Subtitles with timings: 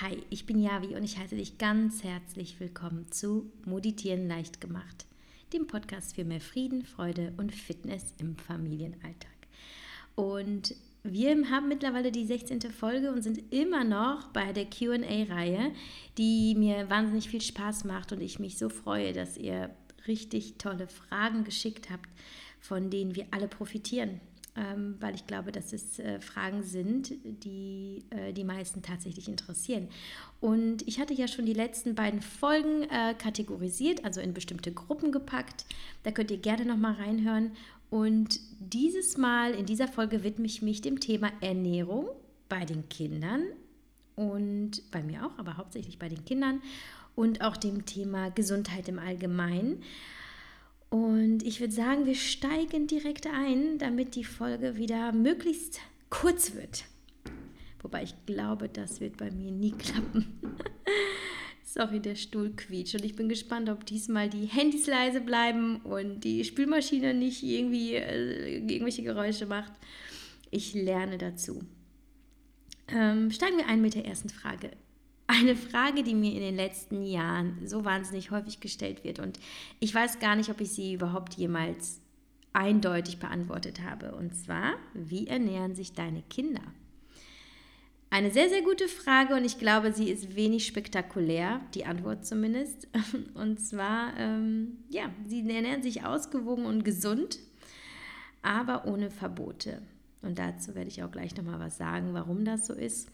[0.00, 5.06] Hi, ich bin Javi und ich heiße dich ganz herzlich willkommen zu Moditieren leicht gemacht,
[5.52, 9.34] dem Podcast für mehr Frieden, Freude und Fitness im Familienalltag.
[10.14, 12.60] Und wir haben mittlerweile die 16.
[12.70, 15.72] Folge und sind immer noch bei der QA-Reihe,
[16.16, 19.74] die mir wahnsinnig viel Spaß macht und ich mich so freue, dass ihr
[20.06, 22.08] richtig tolle Fragen geschickt habt,
[22.60, 24.20] von denen wir alle profitieren
[25.00, 29.88] weil ich glaube, dass es äh, Fragen sind, die äh, die meisten tatsächlich interessieren.
[30.40, 35.12] Und ich hatte ja schon die letzten beiden Folgen äh, kategorisiert, also in bestimmte Gruppen
[35.12, 35.64] gepackt.
[36.02, 37.52] Da könnt ihr gerne nochmal reinhören.
[37.90, 42.08] Und dieses Mal, in dieser Folge, widme ich mich dem Thema Ernährung
[42.48, 43.44] bei den Kindern
[44.16, 46.60] und bei mir auch, aber hauptsächlich bei den Kindern
[47.14, 49.82] und auch dem Thema Gesundheit im Allgemeinen.
[50.90, 56.84] Und ich würde sagen, wir steigen direkt ein, damit die Folge wieder möglichst kurz wird.
[57.82, 60.40] Wobei ich glaube, das wird bei mir nie klappen.
[61.64, 62.94] Sorry, der Stuhl quietscht.
[62.94, 67.94] Und ich bin gespannt, ob diesmal die Handys leise bleiben und die Spülmaschine nicht irgendwie
[67.94, 69.72] äh, irgendwelche Geräusche macht.
[70.50, 71.62] Ich lerne dazu.
[72.88, 74.70] Ähm, steigen wir ein mit der ersten Frage
[75.28, 79.20] eine Frage, die mir in den letzten Jahren so wahnsinnig häufig gestellt wird.
[79.20, 79.38] Und
[79.78, 82.00] ich weiß gar nicht, ob ich sie überhaupt jemals
[82.54, 84.14] eindeutig beantwortet habe.
[84.14, 86.62] Und zwar, wie ernähren sich deine Kinder?
[88.10, 92.88] Eine sehr, sehr gute Frage und ich glaube, sie ist wenig spektakulär, die Antwort zumindest.
[93.34, 97.38] Und zwar, ähm, ja, sie ernähren sich ausgewogen und gesund,
[98.40, 99.82] aber ohne Verbote.
[100.22, 103.10] Und dazu werde ich auch gleich nochmal was sagen, warum das so ist.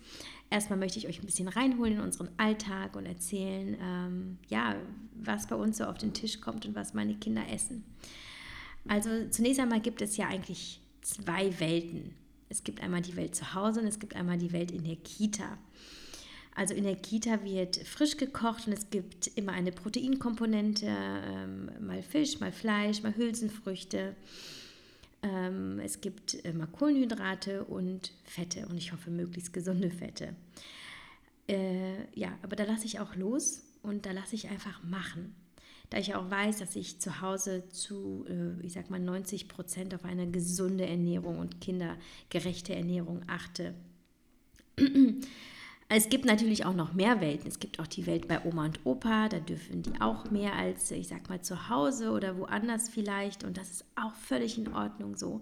[0.51, 4.77] Erstmal möchte ich euch ein bisschen reinholen in unseren Alltag und erzählen, ähm, ja,
[5.15, 7.85] was bei uns so auf den Tisch kommt und was meine Kinder essen.
[8.87, 12.15] Also zunächst einmal gibt es ja eigentlich zwei Welten.
[12.49, 14.97] Es gibt einmal die Welt zu Hause und es gibt einmal die Welt in der
[14.97, 15.59] Kita.
[16.55, 22.03] Also in der Kita wird frisch gekocht und es gibt immer eine Proteinkomponente, ähm, mal
[22.03, 24.15] Fisch, mal Fleisch, mal Hülsenfrüchte.
[25.25, 30.35] Ähm, es gibt immer Kohlenhydrate und Fette und ich hoffe möglichst gesunde Fette.
[31.49, 35.35] Äh, ja, aber da lasse ich auch los und da lasse ich einfach machen.
[35.89, 39.95] Da ich auch weiß, dass ich zu Hause zu, äh, ich sag mal, 90 Prozent
[39.95, 43.75] auf eine gesunde Ernährung und kindergerechte Ernährung achte.
[45.89, 47.47] Es gibt natürlich auch noch mehr Welten.
[47.47, 50.91] Es gibt auch die Welt bei Oma und Opa, da dürfen die auch mehr als,
[50.91, 53.45] ich sag mal, zu Hause oder woanders vielleicht.
[53.45, 55.41] Und das ist auch völlig in Ordnung so.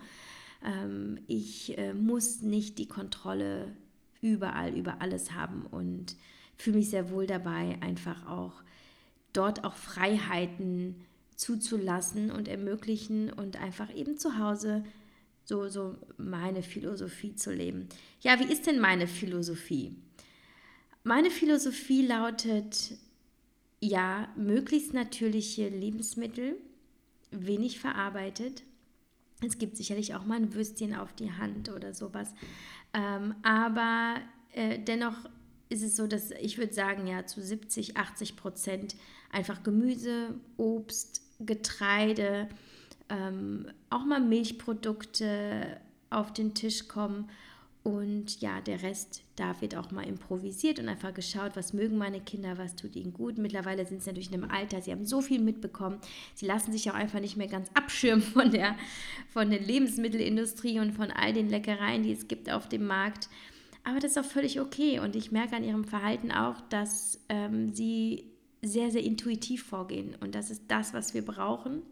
[0.64, 3.76] Ähm, ich äh, muss nicht die Kontrolle
[4.20, 6.16] überall über alles haben und
[6.56, 8.62] fühle mich sehr wohl dabei, einfach auch
[9.32, 10.96] dort auch Freiheiten
[11.34, 14.84] zuzulassen und ermöglichen und einfach eben zu Hause
[15.44, 17.88] so, so meine Philosophie zu leben.
[18.20, 19.96] Ja, wie ist denn meine Philosophie?
[21.04, 22.92] Meine Philosophie lautet,
[23.80, 26.56] ja, möglichst natürliche Lebensmittel,
[27.32, 28.62] wenig verarbeitet.
[29.44, 32.32] Es gibt sicherlich auch mal ein Würstchen auf die Hand oder sowas.
[32.94, 34.20] Ähm, aber
[34.52, 35.16] äh, dennoch
[35.68, 38.94] ist es so, dass ich würde sagen, ja, zu 70, 80 Prozent
[39.32, 42.48] einfach Gemüse, Obst, Getreide,
[43.08, 45.80] ähm, auch mal Milchprodukte
[46.10, 47.28] auf den Tisch kommen
[47.84, 52.20] und ja, der Rest, da wird auch mal improvisiert und einfach geschaut, was mögen meine
[52.20, 53.38] Kinder, was tut ihnen gut.
[53.38, 55.98] Mittlerweile sind sie natürlich in einem Alter, sie haben so viel mitbekommen.
[56.34, 58.76] Sie lassen sich auch einfach nicht mehr ganz abschirmen von der,
[59.32, 63.28] von der Lebensmittelindustrie und von all den Leckereien, die es gibt auf dem Markt.
[63.82, 65.00] Aber das ist auch völlig okay.
[65.00, 68.30] Und ich merke an ihrem Verhalten auch, dass ähm, sie
[68.62, 70.14] sehr, sehr intuitiv vorgehen.
[70.20, 71.82] Und das ist das, was wir brauchen.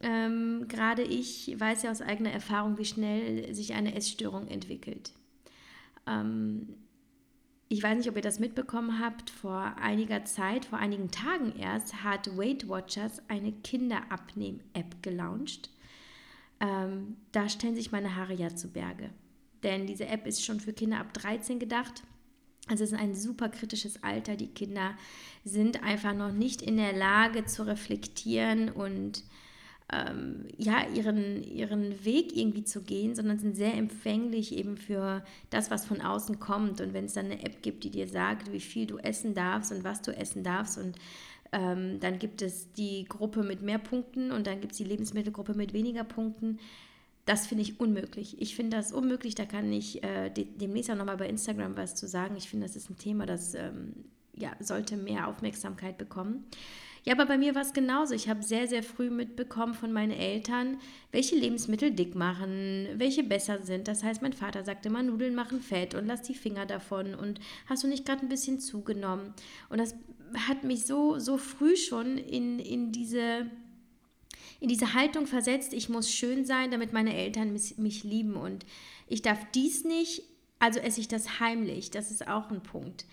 [0.00, 5.12] Ähm, Gerade ich weiß ja aus eigener Erfahrung, wie schnell sich eine Essstörung entwickelt.
[6.06, 6.74] Ähm,
[7.68, 12.04] ich weiß nicht, ob ihr das mitbekommen habt, vor einiger Zeit, vor einigen Tagen erst,
[12.04, 15.70] hat Weight Watchers eine Kinderabnehm-App gelauncht.
[16.60, 19.10] Ähm, da stellen sich meine Haare ja zu Berge.
[19.62, 22.02] Denn diese App ist schon für Kinder ab 13 gedacht.
[22.68, 24.36] Also es ist ein super kritisches Alter.
[24.36, 24.94] Die Kinder
[25.44, 29.24] sind einfach noch nicht in der Lage zu reflektieren und
[29.92, 35.70] ähm, ja, ihren, ihren Weg irgendwie zu gehen, sondern sind sehr empfänglich eben für das,
[35.70, 36.80] was von außen kommt.
[36.80, 39.72] Und wenn es dann eine App gibt, die dir sagt, wie viel du essen darfst
[39.72, 40.96] und was du essen darfst und
[41.52, 45.54] ähm, dann gibt es die Gruppe mit mehr Punkten und dann gibt es die Lebensmittelgruppe
[45.54, 46.58] mit weniger Punkten.
[47.26, 48.40] Das finde ich unmöglich.
[48.40, 49.34] Ich finde das unmöglich.
[49.34, 52.36] Da kann ich äh, demnächst auch nochmal bei Instagram was zu sagen.
[52.36, 53.94] Ich finde, das ist ein Thema, das ähm,
[54.36, 56.44] ja, sollte mehr Aufmerksamkeit bekommen.
[57.04, 58.14] Ja, aber bei mir war es genauso.
[58.14, 60.78] Ich habe sehr, sehr früh mitbekommen von meinen Eltern,
[61.12, 63.88] welche Lebensmittel dick machen, welche besser sind.
[63.88, 67.40] Das heißt, mein Vater sagte immer, Nudeln machen fett und lass die Finger davon und
[67.66, 69.34] hast du nicht gerade ein bisschen zugenommen.
[69.68, 69.94] Und das
[70.48, 73.46] hat mich so, so früh schon in, in diese
[74.60, 78.64] in diese Haltung versetzt, ich muss schön sein, damit meine Eltern mich, mich lieben und
[79.06, 80.22] ich darf dies nicht,
[80.58, 81.90] also esse ich das heimlich.
[81.90, 83.04] Das ist auch ein Punkt.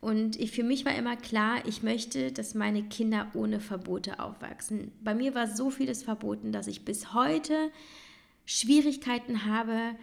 [0.00, 4.92] Und ich, für mich war immer klar, ich möchte, dass meine Kinder ohne Verbote aufwachsen.
[5.02, 7.70] Bei mir war so vieles verboten, dass ich bis heute
[8.46, 9.94] Schwierigkeiten habe,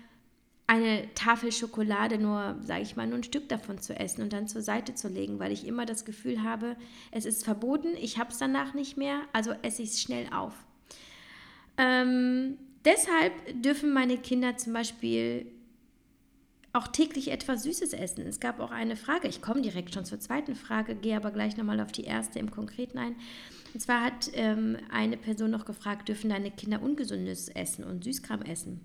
[0.68, 4.50] eine Tafel Schokolade nur, sage ich mal, nur ein Stück davon zu essen und dann
[4.50, 6.76] zur Seite zu legen, weil ich immer das Gefühl habe,
[7.12, 10.54] es ist verboten, ich habe es danach nicht mehr, also esse ich es schnell auf.
[11.78, 13.34] Ähm, deshalb
[13.64, 15.48] dürfen meine Kinder zum Beispiel
[16.78, 18.26] auch täglich etwas Süßes essen.
[18.28, 21.58] Es gab auch eine Frage, ich komme direkt schon zur zweiten Frage, gehe aber gleich
[21.58, 23.16] nochmal auf die erste im Konkreten ein.
[23.74, 28.44] Und zwar hat ähm, eine Person noch gefragt, dürfen deine Kinder ungesundes essen und Süßkram
[28.44, 28.80] essen?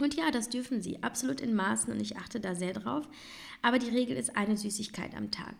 [0.00, 3.08] Und ja, das dürfen sie, absolut in Maßen und ich achte da sehr drauf.
[3.62, 5.54] Aber die Regel ist eine Süßigkeit am Tag.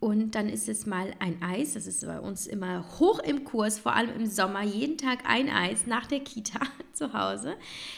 [0.00, 3.80] Und dann ist es mal ein Eis, das ist bei uns immer hoch im Kurs,
[3.80, 6.60] vor allem im Sommer, jeden Tag ein Eis nach der Kita
[6.92, 7.56] zu Hause.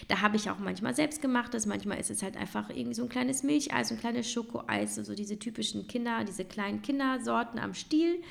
[0.09, 3.03] Da habe ich auch manchmal selbst gemacht, das manchmal ist es halt einfach irgendwie so
[3.03, 8.23] ein kleines Milcheis, ein kleines Schokoeis, so diese typischen Kinder, diese kleinen Kindersorten am Stiel.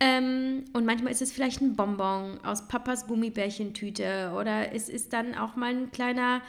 [0.00, 5.34] Ähm, und manchmal ist es vielleicht ein Bonbon aus Papas Gummibärchentüte oder es ist dann
[5.34, 6.42] auch mal ein kleiner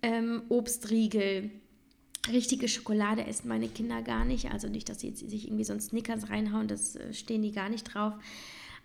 [0.00, 1.50] ähm, Obstriegel
[2.28, 4.50] richtige Schokolade essen meine Kinder gar nicht.
[4.52, 7.52] Also nicht, dass sie jetzt sich irgendwie so ein Snickers reinhauen, das äh, stehen die
[7.52, 8.14] gar nicht drauf.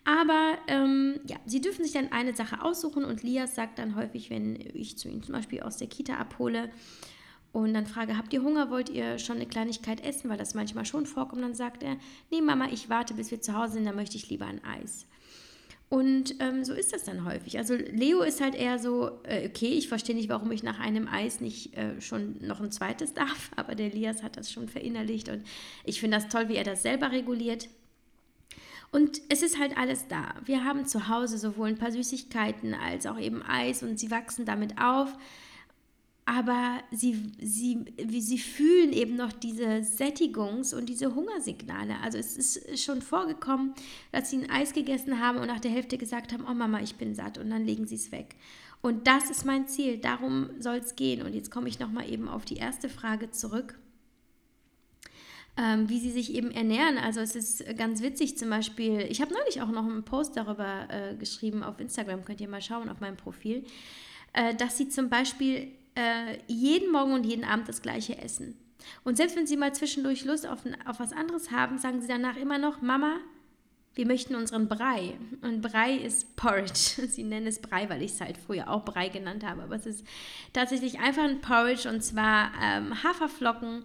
[0.04, 4.30] Aber ähm, ja, sie dürfen sich dann eine Sache aussuchen und Lias sagt dann häufig,
[4.30, 6.72] wenn ich zu ihm zum Beispiel aus der Kita abhole
[7.52, 10.86] und dann frage, habt ihr Hunger, wollt ihr schon eine Kleinigkeit essen, weil das manchmal
[10.86, 11.98] schon vorkommt, dann sagt er,
[12.32, 15.06] nee Mama, ich warte, bis wir zu Hause sind, dann möchte ich lieber ein Eis.
[15.92, 17.58] Und ähm, so ist das dann häufig.
[17.58, 21.06] Also Leo ist halt eher so, äh, okay, ich verstehe nicht, warum ich nach einem
[21.06, 25.28] Eis nicht äh, schon noch ein zweites darf, aber der Elias hat das schon verinnerlicht
[25.28, 25.46] und
[25.84, 27.68] ich finde das toll, wie er das selber reguliert.
[28.94, 30.34] Und es ist halt alles da.
[30.46, 34.46] Wir haben zu Hause sowohl ein paar Süßigkeiten als auch eben Eis und sie wachsen
[34.46, 35.10] damit auf
[36.26, 41.96] aber sie, sie, sie fühlen eben noch diese Sättigungs- und diese Hungersignale.
[42.04, 43.74] Also es ist schon vorgekommen,
[44.12, 46.96] dass sie ein Eis gegessen haben und nach der Hälfte gesagt haben, oh Mama, ich
[46.96, 48.36] bin satt und dann legen sie es weg.
[48.82, 51.22] Und das ist mein Ziel, darum soll es gehen.
[51.24, 53.78] Und jetzt komme ich nochmal eben auf die erste Frage zurück.
[55.58, 56.98] Ähm, wie sie sich eben ernähren.
[56.98, 60.88] Also es ist ganz witzig zum Beispiel, ich habe neulich auch noch einen Post darüber
[60.90, 63.66] äh, geschrieben auf Instagram, könnt ihr mal schauen auf meinem Profil,
[64.32, 68.58] äh, dass sie zum Beispiel äh, jeden Morgen und jeden Abend das gleiche essen.
[69.04, 72.38] Und selbst wenn sie mal zwischendurch Lust auf, auf was anderes haben, sagen sie danach
[72.38, 73.18] immer noch, Mama,
[73.94, 75.18] wir möchten unseren Brei.
[75.42, 77.08] Und Brei ist Porridge.
[77.08, 79.64] Sie nennen es Brei, weil ich es halt früher auch Brei genannt habe.
[79.64, 80.06] Aber es ist
[80.54, 83.84] tatsächlich einfach ein Porridge und zwar ähm, Haferflocken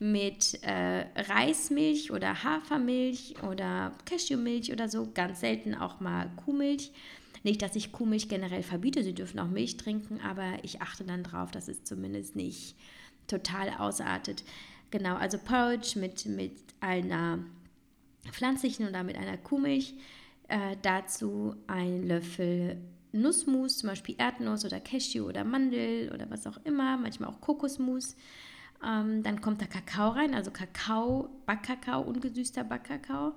[0.00, 5.08] mit äh, Reismilch oder Hafermilch oder Cashewmilch oder so.
[5.14, 6.90] Ganz selten auch mal Kuhmilch.
[7.44, 11.22] Nicht, dass ich Kuhmilch generell verbiete, sie dürfen auch Milch trinken, aber ich achte dann
[11.22, 12.74] drauf, dass es zumindest nicht
[13.26, 14.44] total ausartet.
[14.90, 17.38] Genau, also Porridge mit, mit einer
[18.32, 19.94] pflanzlichen oder mit einer Kuhmilch.
[20.48, 22.78] Äh, dazu ein Löffel
[23.12, 28.16] Nussmus, zum Beispiel Erdnuss oder Cashew oder Mandel oder was auch immer, manchmal auch Kokosmus.
[28.82, 33.34] Ähm, dann kommt da Kakao rein, also Kakao, Backkakao, ungesüßter Backkakao.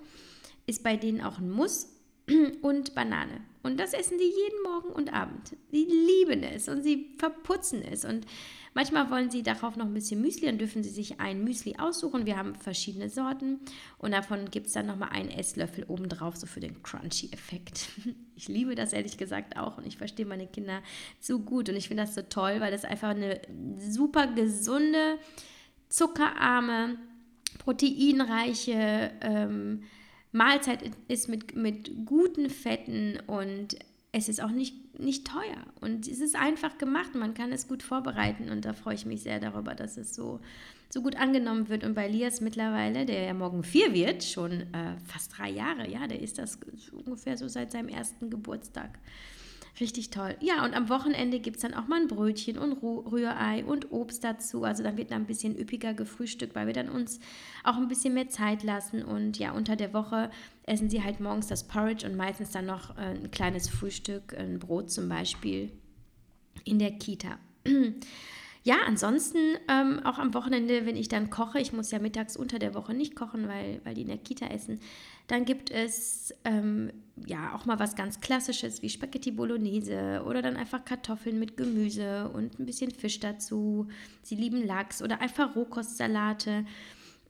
[0.65, 1.96] Ist bei denen auch ein Muss
[2.61, 3.41] und Banane.
[3.63, 5.55] Und das essen die jeden Morgen und Abend.
[5.71, 8.05] Sie lieben es und sie verputzen es.
[8.05, 8.25] Und
[8.73, 12.25] manchmal wollen sie darauf noch ein bisschen Müsli, dann dürfen sie sich ein Müsli aussuchen.
[12.25, 13.59] Wir haben verschiedene Sorten
[13.97, 17.89] und davon gibt es dann nochmal einen Esslöffel obendrauf, so für den Crunchy-Effekt.
[18.39, 20.83] Ich liebe das ehrlich gesagt auch und ich verstehe meine Kinder
[21.19, 23.41] so gut und ich finde das so toll, weil das einfach eine
[23.79, 25.17] super gesunde,
[25.89, 26.99] zuckerarme,
[27.57, 29.81] proteinreiche, ähm,
[30.31, 33.77] Mahlzeit ist mit, mit guten Fetten und
[34.11, 35.65] es ist auch nicht, nicht teuer.
[35.81, 37.15] Und es ist einfach gemacht.
[37.15, 40.39] Man kann es gut vorbereiten und da freue ich mich sehr darüber, dass es so,
[40.89, 41.83] so gut angenommen wird.
[41.83, 46.07] Und bei Lias mittlerweile, der ja morgen vier wird, schon äh, fast drei Jahre, ja,
[46.07, 46.59] der ist das
[46.91, 48.97] ungefähr so seit seinem ersten Geburtstag.
[49.79, 50.35] Richtig toll.
[50.39, 54.23] Ja, und am Wochenende gibt es dann auch mal ein Brötchen und Rührei und Obst
[54.23, 54.63] dazu.
[54.63, 57.19] Also dann wird dann ein bisschen üppiger gefrühstückt, weil wir dann uns
[57.63, 59.03] auch ein bisschen mehr Zeit lassen.
[59.03, 60.31] Und ja, unter der Woche
[60.63, 64.57] essen sie halt morgens das Porridge und meistens dann noch äh, ein kleines Frühstück, ein
[64.57, 65.71] Brot zum Beispiel
[66.63, 67.37] in der Kita.
[68.63, 72.57] ja, ansonsten ähm, auch am Wochenende, wenn ich dann koche, ich muss ja mittags unter
[72.57, 74.79] der Woche nicht kochen, weil, weil die in der Kita essen,
[75.27, 76.91] dann gibt es ähm,
[77.25, 82.29] ja auch mal was ganz Klassisches wie Spaghetti Bolognese oder dann einfach Kartoffeln mit Gemüse
[82.29, 83.87] und ein bisschen Fisch dazu.
[84.23, 86.65] Sie lieben Lachs oder einfach Rohkostsalate.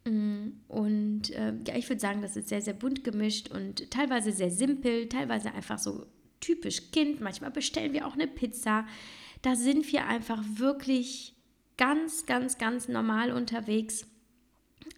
[0.06, 4.32] Mm, und äh, ja, ich würde sagen, das ist sehr, sehr bunt gemischt und teilweise
[4.32, 6.06] sehr simpel, teilweise einfach so
[6.40, 7.20] typisch Kind.
[7.20, 8.86] Manchmal bestellen wir auch eine Pizza.
[9.42, 11.34] Da sind wir einfach wirklich
[11.78, 14.06] ganz, ganz, ganz normal unterwegs.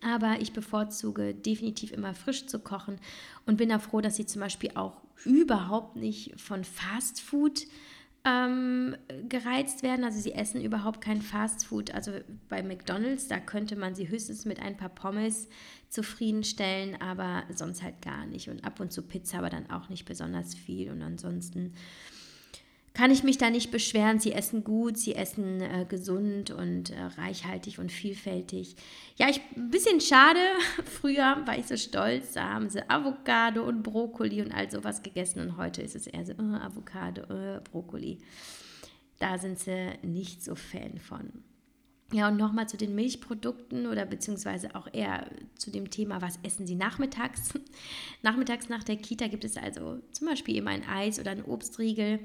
[0.01, 2.99] Aber ich bevorzuge definitiv immer frisch zu kochen
[3.45, 7.67] und bin da froh, dass sie zum Beispiel auch überhaupt nicht von Fast Food
[8.25, 8.95] ähm,
[9.27, 10.03] gereizt werden.
[10.03, 11.93] Also sie essen überhaupt kein Fast Food.
[11.93, 12.11] Also
[12.47, 15.47] bei McDonald's, da könnte man sie höchstens mit ein paar Pommes
[15.89, 18.49] zufriedenstellen, aber sonst halt gar nicht.
[18.49, 20.91] Und ab und zu Pizza, aber dann auch nicht besonders viel.
[20.91, 21.73] Und ansonsten
[22.99, 24.19] kann ich mich da nicht beschweren.
[24.19, 28.75] Sie essen gut, sie essen äh, gesund und äh, reichhaltig und vielfältig.
[29.15, 30.41] Ja, ich ein bisschen schade.
[30.83, 35.39] Früher war ich so stolz, da haben sie Avocado und Brokkoli und all sowas gegessen
[35.39, 38.17] und heute ist es eher so uh, Avocado, uh, Brokkoli.
[39.17, 41.31] Da sind sie nicht so Fan von.
[42.11, 45.25] Ja, und nochmal zu den Milchprodukten oder beziehungsweise auch eher
[45.55, 47.53] zu dem Thema, was essen Sie nachmittags?
[48.23, 52.19] nachmittags nach der Kita gibt es also zum Beispiel immer ein Eis oder ein Obstriegel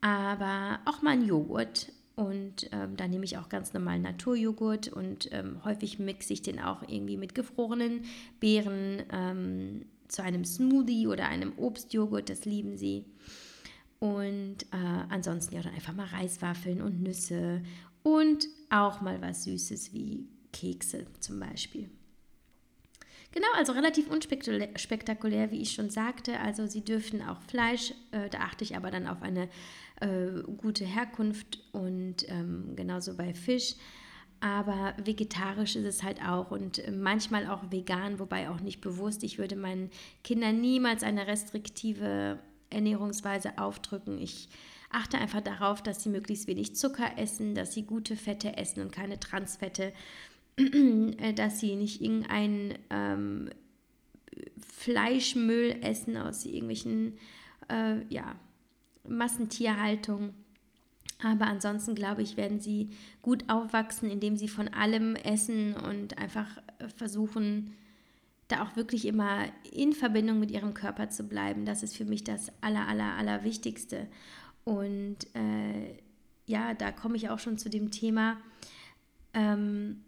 [0.00, 1.92] aber auch mal ein Joghurt.
[2.16, 6.58] Und ähm, da nehme ich auch ganz normal Naturjoghurt und ähm, häufig mixe ich den
[6.58, 8.06] auch irgendwie mit gefrorenen
[8.40, 13.04] Beeren ähm, zu einem Smoothie oder einem Obstjoghurt, das lieben sie.
[14.00, 17.62] Und äh, ansonsten ja dann einfach mal Reiswaffeln und Nüsse
[18.02, 21.88] und auch mal was Süßes wie Kekse zum Beispiel.
[23.32, 26.40] Genau, also relativ unspektakulär, wie ich schon sagte.
[26.40, 29.48] Also sie dürfen auch Fleisch, äh, da achte ich aber dann auf eine
[30.00, 33.74] äh, gute Herkunft und ähm, genauso bei Fisch.
[34.40, 39.24] Aber vegetarisch ist es halt auch und manchmal auch vegan, wobei auch nicht bewusst.
[39.24, 39.90] Ich würde meinen
[40.22, 42.38] Kindern niemals eine restriktive
[42.70, 44.18] Ernährungsweise aufdrücken.
[44.18, 44.48] Ich
[44.90, 48.92] achte einfach darauf, dass sie möglichst wenig Zucker essen, dass sie gute Fette essen und
[48.92, 49.92] keine Transfette,
[51.34, 53.50] dass sie nicht irgendein ähm,
[54.60, 57.18] Fleischmüll essen aus irgendwelchen
[57.68, 58.36] äh, ja,
[59.08, 60.34] Massentierhaltung.
[61.22, 62.90] Aber ansonsten glaube ich, werden sie
[63.22, 66.46] gut aufwachsen, indem sie von allem essen und einfach
[66.96, 67.74] versuchen,
[68.46, 71.64] da auch wirklich immer in Verbindung mit ihrem Körper zu bleiben.
[71.64, 74.06] Das ist für mich das Aller, Aller, Allerwichtigste.
[74.64, 75.98] Und äh,
[76.46, 78.38] ja, da komme ich auch schon zu dem Thema,
[79.34, 80.02] ähm,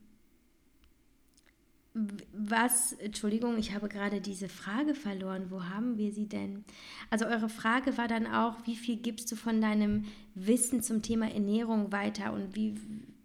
[2.33, 5.47] was, Entschuldigung, ich habe gerade diese Frage verloren.
[5.51, 6.65] Wo haben wir sie denn?
[7.11, 10.05] Also eure Frage war dann auch, wie viel gibst du von deinem
[10.35, 12.75] Wissen zum Thema Ernährung weiter und wie,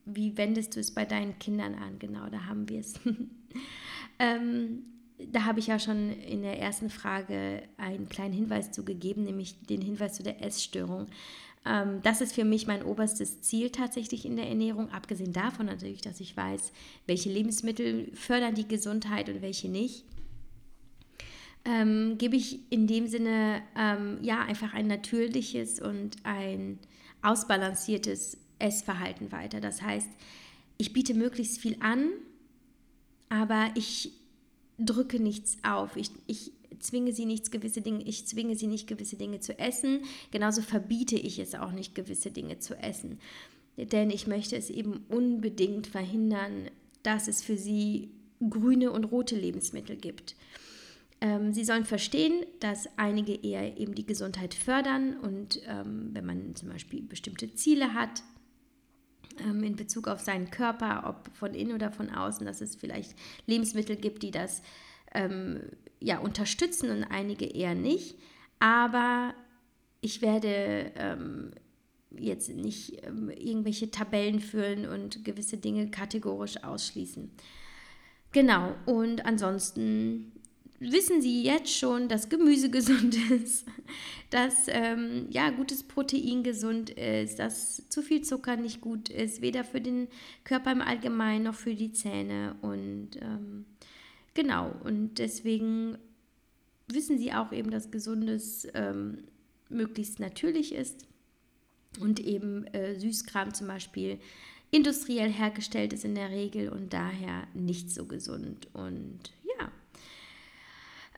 [0.05, 1.99] wie wendest du es bei deinen Kindern an?
[1.99, 2.95] Genau, da haben wir es.
[4.19, 4.83] ähm,
[5.31, 9.61] da habe ich ja schon in der ersten Frage einen kleinen Hinweis zu gegeben, nämlich
[9.61, 11.07] den Hinweis zu der Essstörung.
[11.65, 16.01] Ähm, das ist für mich mein oberstes Ziel tatsächlich in der Ernährung, abgesehen davon natürlich,
[16.01, 16.71] dass ich weiß,
[17.07, 20.05] welche Lebensmittel fördern die Gesundheit und welche nicht.
[21.65, 26.77] Ähm, gebe ich in dem Sinne ähm, ja einfach ein natürliches und ein
[27.23, 29.59] ausbalanciertes Essverhalten weiter.
[29.59, 30.09] Das heißt,
[30.77, 32.09] ich biete möglichst viel an,
[33.29, 34.11] aber ich
[34.77, 35.95] drücke nichts auf.
[35.95, 40.01] Ich, ich zwinge sie nichts gewisse Dinge, ich zwinge sie nicht gewisse Dinge zu essen,
[40.31, 43.19] genauso verbiete ich es auch nicht gewisse Dinge zu essen.
[43.77, 46.69] Denn ich möchte es eben unbedingt verhindern,
[47.03, 48.09] dass es für sie
[48.49, 50.35] grüne und rote Lebensmittel gibt.
[51.21, 56.55] Ähm, sie sollen verstehen, dass einige eher eben die Gesundheit fördern und ähm, wenn man
[56.55, 58.23] zum Beispiel bestimmte Ziele hat,
[59.39, 63.15] ähm, in Bezug auf seinen Körper, ob von innen oder von außen, dass es vielleicht
[63.45, 64.61] Lebensmittel gibt, die das
[65.15, 65.61] ähm,
[65.99, 68.17] ja, unterstützen und einige eher nicht.
[68.59, 69.33] Aber
[70.01, 71.51] ich werde ähm,
[72.11, 77.31] jetzt nicht ähm, irgendwelche Tabellen führen und gewisse Dinge kategorisch ausschließen.
[78.31, 80.31] Genau, und ansonsten
[80.79, 83.65] wissen Sie jetzt schon, dass Gemüse gesund ist,
[84.29, 89.63] dass ähm, ja, gutes Protein gesund ist, dass zu viel Zucker nicht gut ist, weder
[89.63, 90.07] für den
[90.43, 92.55] Körper im Allgemeinen noch für die Zähne.
[92.61, 93.65] Und ähm,
[94.35, 95.97] Genau, und deswegen
[96.87, 99.23] wissen sie auch eben, dass Gesundes ähm,
[99.69, 101.07] möglichst natürlich ist
[101.99, 104.19] und eben äh, Süßkram zum Beispiel
[104.71, 108.67] industriell hergestellt ist in der Regel und daher nicht so gesund.
[108.73, 109.71] Und ja.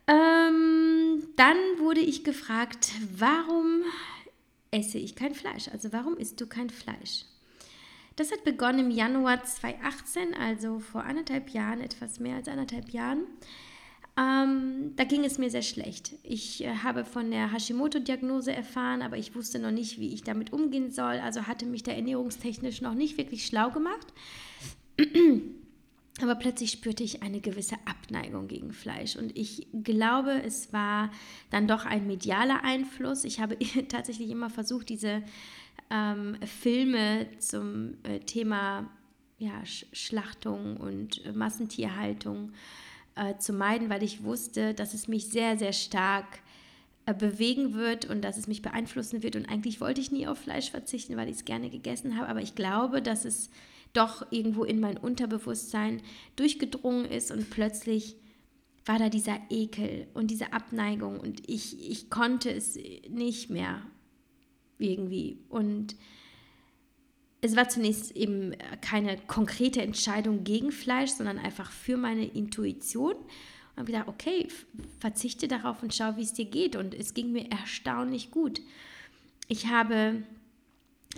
[0.07, 3.81] Ähm, dann wurde ich gefragt, warum
[4.69, 5.69] esse ich kein Fleisch?
[5.69, 7.25] Also warum isst du kein Fleisch?
[8.17, 13.27] Das hat begonnen im Januar 2018, also vor anderthalb Jahren, etwas mehr als anderthalb Jahren.
[14.17, 16.13] Ähm, da ging es mir sehr schlecht.
[16.23, 20.51] Ich äh, habe von der Hashimoto-Diagnose erfahren, aber ich wusste noch nicht, wie ich damit
[20.51, 21.19] umgehen soll.
[21.19, 24.07] Also hatte mich da ernährungstechnisch noch nicht wirklich schlau gemacht.
[26.19, 29.15] Aber plötzlich spürte ich eine gewisse Abneigung gegen Fleisch.
[29.15, 31.11] Und ich glaube, es war
[31.51, 33.23] dann doch ein medialer Einfluss.
[33.23, 33.55] Ich habe
[33.87, 35.21] tatsächlich immer versucht, diese
[35.89, 38.89] ähm, Filme zum äh, Thema
[39.37, 42.51] ja, Schlachtung und äh, Massentierhaltung
[43.15, 46.39] äh, zu meiden, weil ich wusste, dass es mich sehr, sehr stark
[47.05, 49.35] äh, bewegen wird und dass es mich beeinflussen wird.
[49.35, 52.29] Und eigentlich wollte ich nie auf Fleisch verzichten, weil ich es gerne gegessen habe.
[52.29, 53.49] Aber ich glaube, dass es
[53.93, 56.01] doch irgendwo in mein Unterbewusstsein
[56.35, 58.15] durchgedrungen ist und plötzlich
[58.85, 62.77] war da dieser Ekel und diese Abneigung und ich, ich konnte es
[63.09, 63.81] nicht mehr
[64.79, 65.37] irgendwie.
[65.49, 65.95] Und
[67.41, 73.15] es war zunächst eben keine konkrete Entscheidung gegen Fleisch, sondern einfach für meine Intuition.
[73.15, 74.47] Und habe gedacht, okay,
[74.99, 76.75] verzichte darauf und schau, wie es dir geht.
[76.75, 78.61] Und es ging mir erstaunlich gut.
[79.47, 80.23] Ich habe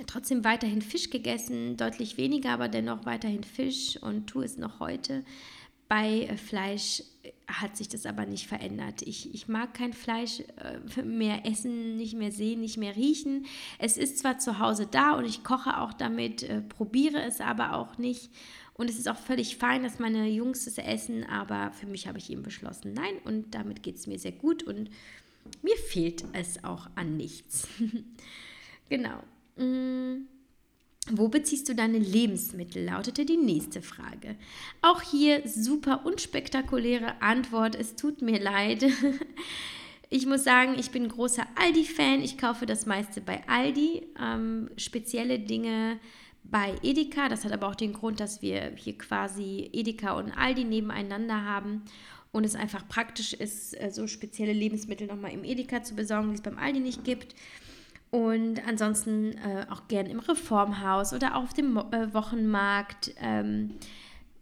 [0.07, 5.23] trotzdem weiterhin Fisch gegessen, deutlich weniger, aber dennoch weiterhin Fisch und tue es noch heute.
[5.87, 9.01] Bei äh, Fleisch äh, hat sich das aber nicht verändert.
[9.01, 13.45] Ich, ich mag kein Fleisch äh, mehr essen, nicht mehr sehen, nicht mehr riechen.
[13.77, 17.97] Es ist zwar zu Hause da und ich koche auch damit, probiere es aber auch
[17.97, 18.29] nicht.
[18.79, 22.17] Und es ist auch völlig fein, dass meine Jungs es essen, aber für mich habe
[22.17, 23.17] ich eben beschlossen, nein.
[23.25, 24.89] Und damit geht es mir sehr gut und
[25.61, 27.67] mir fehlt es auch an nichts.
[28.89, 29.21] genau.
[29.57, 30.27] Mm.
[31.11, 32.85] Wo beziehst du deine Lebensmittel?
[32.85, 34.35] lautete die nächste Frage.
[34.81, 37.75] Auch hier super unspektakuläre Antwort.
[37.75, 38.85] Es tut mir leid.
[40.11, 42.23] Ich muss sagen, ich bin großer Aldi-Fan.
[42.23, 44.07] Ich kaufe das meiste bei Aldi.
[44.19, 45.99] Ähm, spezielle Dinge
[46.43, 47.29] bei Edeka.
[47.29, 51.83] Das hat aber auch den Grund, dass wir hier quasi Edeka und Aldi nebeneinander haben
[52.31, 56.35] und es einfach praktisch ist, äh, so spezielle Lebensmittel nochmal im Edeka zu besorgen, die
[56.35, 57.35] es beim Aldi nicht gibt.
[58.11, 63.13] Und ansonsten äh, auch gern im Reformhaus oder auf dem äh, Wochenmarkt.
[63.21, 63.75] Ähm,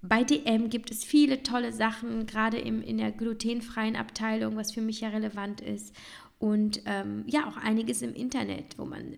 [0.02, 5.02] bei DM gibt es viele tolle Sachen, gerade in der glutenfreien Abteilung, was für mich
[5.02, 5.94] ja relevant ist.
[6.40, 9.16] Und ähm, ja, auch einiges im Internet, wo man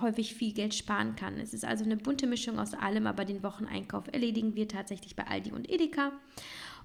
[0.00, 1.38] häufig viel Geld sparen kann.
[1.38, 5.26] Es ist also eine bunte Mischung aus allem, aber den Wocheneinkauf erledigen wir tatsächlich bei
[5.26, 6.12] Aldi und Edeka.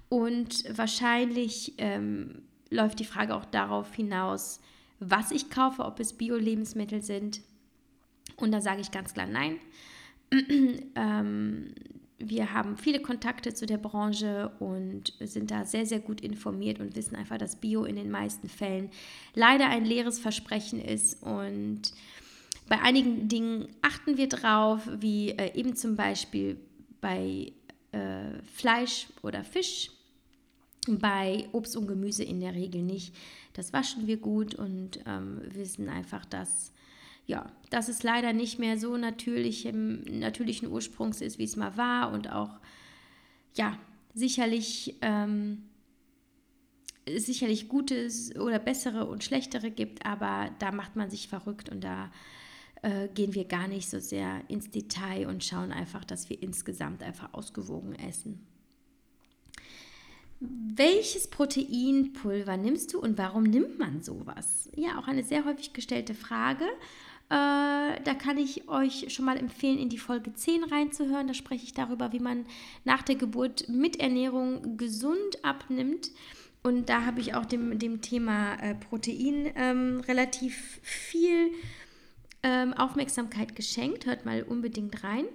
[0.10, 4.62] Und wahrscheinlich ähm, läuft die Frage auch darauf hinaus,
[5.00, 7.42] was ich kaufe, ob es Bio-Lebensmittel sind.
[8.38, 9.58] Und da sage ich ganz klar nein.
[10.96, 11.74] ähm,
[12.20, 16.96] wir haben viele Kontakte zu der Branche und sind da sehr, sehr gut informiert und
[16.96, 18.90] wissen einfach, dass Bio in den meisten Fällen
[19.34, 21.22] leider ein leeres Versprechen ist.
[21.22, 21.94] Und
[22.68, 26.58] bei einigen Dingen achten wir drauf, wie äh, eben zum Beispiel
[27.02, 27.52] bei
[27.92, 29.92] äh, Fleisch oder Fisch,
[30.88, 33.14] bei Obst und Gemüse in der Regel nicht.
[33.54, 36.74] Das waschen wir gut und ähm, wissen einfach, dass,
[37.26, 41.78] ja, dass es leider nicht mehr so natürlich im natürlichen Ursprungs ist, wie es mal
[41.78, 42.60] war und auch,
[43.56, 43.78] ja,
[44.16, 45.64] sicherlich, ähm,
[47.08, 52.12] sicherlich Gutes oder bessere und schlechtere gibt, aber da macht man sich verrückt und da
[52.82, 57.04] äh, gehen wir gar nicht so sehr ins Detail und schauen einfach, dass wir insgesamt
[57.04, 58.46] einfach ausgewogen essen.
[60.76, 64.70] Welches Proteinpulver nimmst du und warum nimmt man sowas?
[64.76, 66.66] Ja, auch eine sehr häufig gestellte Frage.
[67.30, 71.28] Äh, da kann ich euch schon mal empfehlen, in die Folge 10 reinzuhören.
[71.28, 72.46] Da spreche ich darüber, wie man
[72.84, 76.12] nach der Geburt mit Ernährung gesund abnimmt.
[76.62, 81.52] Und da habe ich auch dem, dem Thema äh, Protein ähm, relativ viel
[82.42, 84.06] ähm, Aufmerksamkeit geschenkt.
[84.06, 85.26] Hört mal unbedingt rein.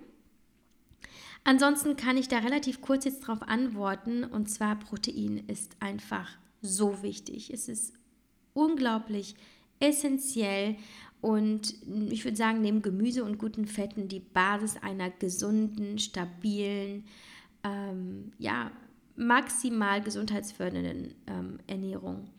[1.44, 4.24] Ansonsten kann ich da relativ kurz jetzt darauf antworten.
[4.24, 7.52] Und zwar Protein ist einfach so wichtig.
[7.52, 7.94] Es ist
[8.54, 9.34] unglaublich
[9.80, 10.76] essentiell
[11.20, 11.74] und
[12.10, 17.04] ich würde sagen, neben Gemüse und guten Fetten die Basis einer gesunden, stabilen,
[17.64, 18.70] ähm, ja,
[19.16, 22.30] maximal gesundheitsfördernden ähm, Ernährung.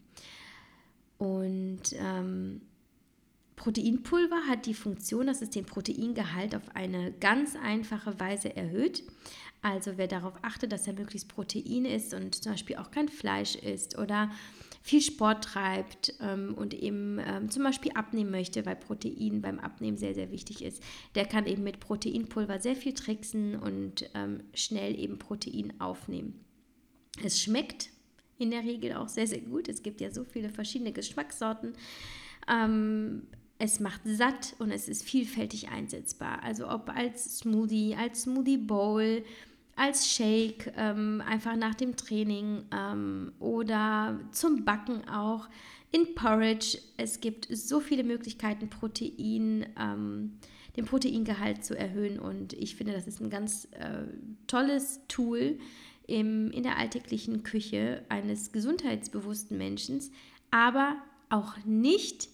[1.17, 2.61] Und ähm,
[3.59, 9.03] Proteinpulver hat die Funktion, dass es den Proteingehalt auf eine ganz einfache Weise erhöht.
[9.61, 13.55] Also wer darauf achtet, dass er möglichst Protein isst und zum Beispiel auch kein Fleisch
[13.55, 14.31] isst oder
[14.81, 19.97] viel Sport treibt ähm, und eben ähm, zum Beispiel abnehmen möchte, weil Protein beim Abnehmen
[19.97, 20.81] sehr, sehr wichtig ist,
[21.15, 26.45] der kann eben mit Proteinpulver sehr viel tricksen und ähm, schnell eben Protein aufnehmen.
[27.21, 27.89] Es schmeckt
[28.37, 29.67] in der Regel auch sehr, sehr gut.
[29.67, 31.73] Es gibt ja so viele verschiedene Geschmackssorten.
[32.49, 33.23] Ähm,
[33.59, 36.41] es macht satt und es ist vielfältig einsetzbar.
[36.43, 39.23] Also ob als Smoothie, als Smoothie Bowl,
[39.75, 45.47] als Shake, ähm, einfach nach dem Training ähm, oder zum Backen auch,
[45.91, 46.77] in Porridge.
[46.97, 50.37] Es gibt so viele Möglichkeiten, Protein, ähm,
[50.77, 54.03] den Proteingehalt zu erhöhen und ich finde, das ist ein ganz äh,
[54.47, 55.57] tolles Tool
[56.07, 59.99] im, in der alltäglichen Küche eines gesundheitsbewussten Menschen,
[60.51, 60.95] aber
[61.29, 62.29] auch nicht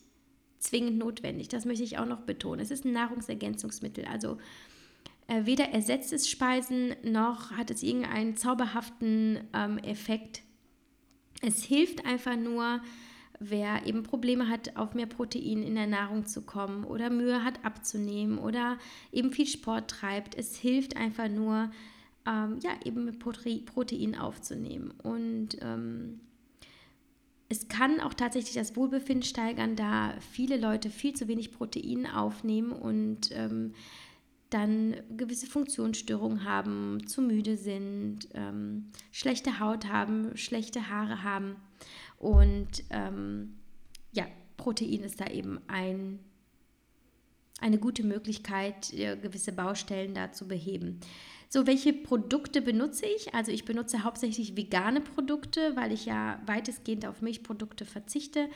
[0.65, 1.47] zwingend notwendig.
[1.47, 2.61] Das möchte ich auch noch betonen.
[2.61, 4.37] Es ist ein Nahrungsergänzungsmittel, also
[5.27, 10.41] äh, weder ersetzt es Speisen noch hat es irgendeinen zauberhaften ähm, Effekt.
[11.41, 12.81] Es hilft einfach nur,
[13.39, 17.65] wer eben Probleme hat, auf mehr Protein in der Nahrung zu kommen oder Mühe hat
[17.65, 18.77] abzunehmen oder
[19.11, 20.35] eben viel Sport treibt.
[20.35, 21.71] Es hilft einfach nur,
[22.27, 24.93] ähm, ja, eben Protein aufzunehmen.
[25.03, 26.19] Und ähm,
[27.47, 32.71] es kann auch tatsächlich das Wohlbefinden steigern, da viele Leute viel zu wenig Protein aufnehmen
[32.71, 33.73] und ähm,
[34.49, 41.57] dann gewisse Funktionsstörungen haben, zu müde sind, ähm, schlechte Haut haben, schlechte Haare haben.
[42.17, 43.55] Und ähm,
[44.11, 44.25] ja,
[44.57, 46.19] Protein ist da eben ein,
[47.59, 50.99] eine gute Möglichkeit, gewisse Baustellen da zu beheben.
[51.55, 53.33] So, welche Produkte benutze ich?
[53.33, 58.49] Also ich benutze hauptsächlich vegane Produkte, weil ich ja weitestgehend auf Milchprodukte verzichte.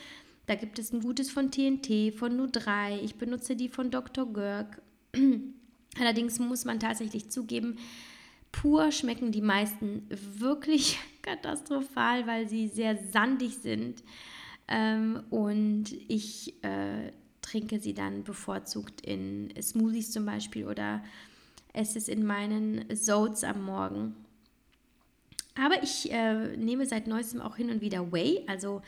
[0.48, 3.00] Da gibt es ein gutes von TNT, von Nu3.
[3.02, 4.26] Ich benutze die von Dr.
[4.26, 4.82] Görg.
[5.98, 7.78] Allerdings muss man tatsächlich zugeben,
[8.52, 14.04] pur schmecken die meisten wirklich katastrophal, weil sie sehr sandig sind.
[14.68, 21.02] Ähm, und ich äh, trinke sie dann bevorzugt in Smoothies zum Beispiel oder
[21.74, 24.16] es in meinen Soats am Morgen.
[25.56, 28.82] Aber ich äh, nehme seit neuestem auch hin und wieder Whey, also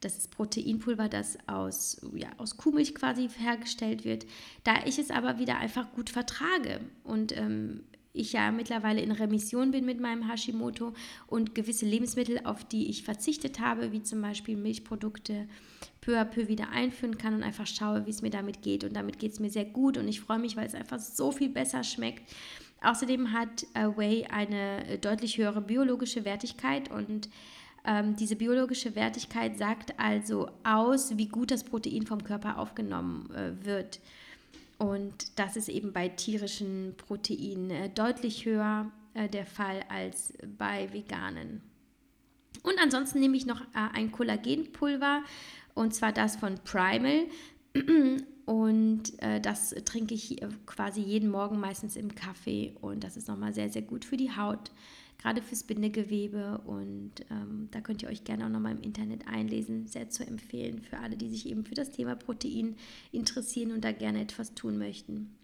[0.00, 4.26] das ist Proteinpulver, das aus, ja, aus Kuhmilch quasi hergestellt wird.
[4.62, 9.70] Da ich es aber wieder einfach gut vertrage und ähm, ich ja mittlerweile in Remission
[9.70, 10.94] bin mit meinem Hashimoto
[11.26, 15.46] und gewisse Lebensmittel, auf die ich verzichtet habe, wie zum Beispiel Milchprodukte,
[16.00, 18.84] peu à peu wieder einführen kann und einfach schaue, wie es mir damit geht.
[18.84, 21.32] Und damit geht es mir sehr gut und ich freue mich, weil es einfach so
[21.32, 22.22] viel besser schmeckt.
[22.80, 27.28] Außerdem hat Whey eine deutlich höhere biologische Wertigkeit und
[27.84, 33.64] ähm, diese biologische Wertigkeit sagt also aus, wie gut das Protein vom Körper aufgenommen äh,
[33.64, 34.00] wird.
[34.78, 40.92] Und das ist eben bei tierischen Proteinen äh, deutlich höher äh, der Fall als bei
[40.92, 41.62] veganen.
[42.62, 45.22] Und ansonsten nehme ich noch äh, ein Kollagenpulver
[45.74, 47.26] und zwar das von Primal.
[48.48, 49.12] Und
[49.42, 53.82] das trinke ich quasi jeden Morgen meistens im Kaffee und das ist nochmal sehr, sehr
[53.82, 54.70] gut für die Haut
[55.18, 56.62] gerade fürs Bindegewebe.
[56.64, 59.86] Und ähm, da könnt ihr euch gerne auch nochmal im Internet einlesen.
[59.86, 62.76] Sehr zu empfehlen für alle, die sich eben für das Thema Protein
[63.12, 65.34] interessieren und da gerne etwas tun möchten.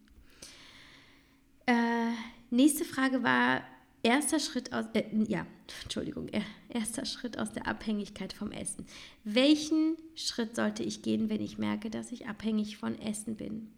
[1.67, 2.13] Äh,
[2.51, 3.63] nächste Frage war,
[4.03, 5.47] erster Schritt aus, äh, ja,
[5.83, 6.29] Entschuldigung,
[6.69, 8.87] erster Schritt aus der Abhängigkeit vom Essen.
[9.25, 13.73] Welchen Schritt sollte ich gehen, wenn ich merke, dass ich abhängig von Essen bin?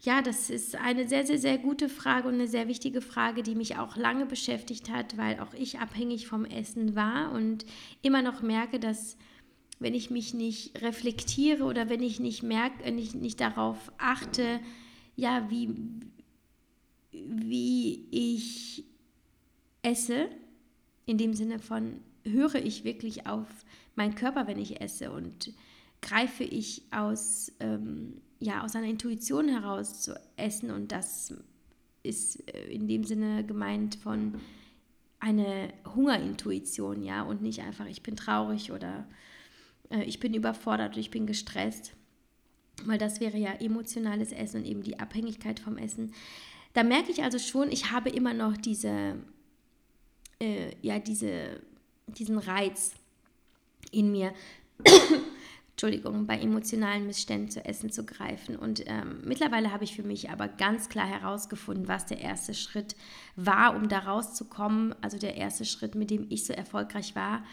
[0.00, 3.54] Ja, das ist eine sehr, sehr, sehr gute Frage und eine sehr wichtige Frage, die
[3.54, 7.64] mich auch lange beschäftigt hat, weil auch ich abhängig vom Essen war und
[8.02, 9.16] immer noch merke, dass
[9.78, 14.60] wenn ich mich nicht reflektiere oder wenn ich nicht merke, nicht, nicht darauf achte,
[15.16, 15.70] ja, wie,
[17.12, 18.84] wie ich
[19.82, 20.28] esse,
[21.04, 23.46] in dem Sinne von, höre ich wirklich auf
[23.94, 25.52] meinen Körper, wenn ich esse und
[26.00, 31.34] greife ich aus ähm, ja, aus einer Intuition heraus zu essen und das
[32.02, 34.40] ist äh, in dem Sinne gemeint von
[35.18, 39.06] eine Hungerintuition, ja, und nicht einfach, ich bin traurig oder
[39.90, 41.92] äh, ich bin überfordert oder ich bin gestresst,
[42.84, 46.12] weil das wäre ja emotionales Essen und eben die Abhängigkeit vom Essen.
[46.74, 49.16] Da merke ich also schon, ich habe immer noch diese,
[50.40, 51.62] äh, ja, diese,
[52.06, 52.92] diesen Reiz
[53.90, 54.34] in mir,
[55.76, 58.56] Entschuldigung, bei emotionalen Missständen zu Essen zu greifen.
[58.56, 62.96] Und ähm, mittlerweile habe ich für mich aber ganz klar herausgefunden, was der erste Schritt
[63.36, 64.94] war, um da rauszukommen.
[65.02, 67.44] Also der erste Schritt, mit dem ich so erfolgreich war.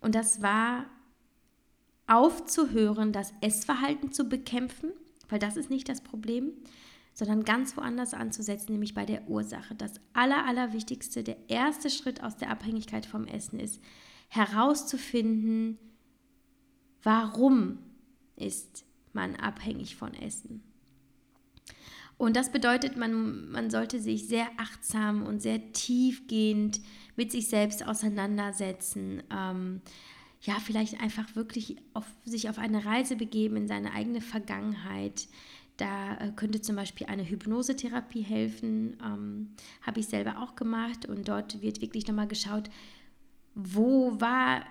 [0.00, 0.86] Und das war
[2.06, 4.92] aufzuhören, das Essverhalten zu bekämpfen,
[5.28, 6.52] weil das ist nicht das Problem,
[7.12, 9.74] sondern ganz woanders anzusetzen, nämlich bei der Ursache.
[9.74, 13.80] Das Aller, Allerwichtigste, der erste Schritt aus der Abhängigkeit vom Essen ist,
[14.28, 15.76] herauszufinden,
[17.04, 17.78] Warum
[18.34, 20.62] ist man abhängig von Essen?
[22.16, 26.80] Und das bedeutet, man, man sollte sich sehr achtsam und sehr tiefgehend
[27.16, 29.22] mit sich selbst auseinandersetzen.
[29.30, 29.80] Ähm,
[30.40, 35.26] ja, vielleicht einfach wirklich auf, sich auf eine Reise begeben in seine eigene Vergangenheit.
[35.76, 38.96] Da äh, könnte zum Beispiel eine Hypnosetherapie helfen.
[39.04, 42.70] Ähm, Habe ich selber auch gemacht und dort wird wirklich nochmal geschaut,
[43.54, 44.64] wo war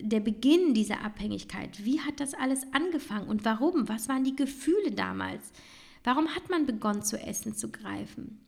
[0.00, 1.84] der Beginn dieser Abhängigkeit?
[1.84, 3.88] Wie hat das alles angefangen und warum?
[3.88, 5.52] Was waren die Gefühle damals?
[6.04, 8.40] Warum hat man begonnen zu essen zu greifen?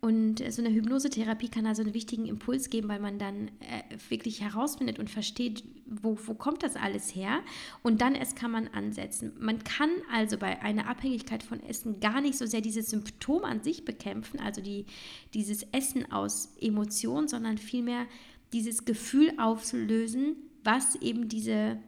[0.00, 4.40] Und so eine Hypnosetherapie kann also einen wichtigen Impuls geben, weil man dann äh, wirklich
[4.40, 7.40] herausfindet und versteht, wo, wo kommt das alles her.
[7.82, 9.32] Und dann erst kann man ansetzen.
[9.40, 13.64] Man kann also bei einer Abhängigkeit von Essen gar nicht so sehr dieses Symptom an
[13.64, 14.86] sich bekämpfen, also die,
[15.34, 18.06] dieses Essen aus Emotionen, sondern vielmehr
[18.52, 20.36] dieses Gefühl auflösen,
[20.68, 21.78] was eben diese,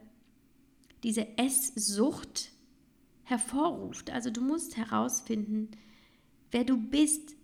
[1.03, 2.51] diese Esssucht
[3.25, 4.11] hervorruft.
[4.11, 5.69] Also du musst herausfinden,
[6.51, 7.37] wer du bist,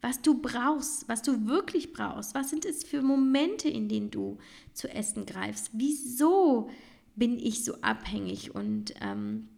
[0.00, 2.34] was du brauchst, was du wirklich brauchst.
[2.34, 4.38] Was sind es für Momente, in denen du
[4.72, 5.68] zu essen greifst?
[5.74, 6.70] Wieso
[7.14, 8.54] bin ich so abhängig?
[8.54, 9.50] Und ähm,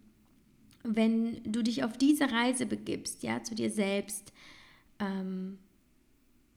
[0.83, 4.33] wenn du dich auf diese Reise begibst, ja, zu dir selbst,
[4.99, 5.57] ähm,